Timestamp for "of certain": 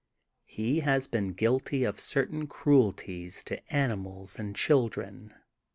1.83-2.47